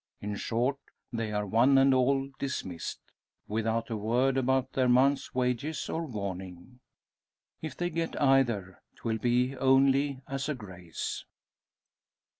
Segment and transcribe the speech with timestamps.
[0.19, 0.79] In short,
[1.13, 2.99] they are one and all dismissed,
[3.47, 6.79] without a word about the month's wages or warning!
[7.61, 11.23] If they get either, 'twill be only as a grace.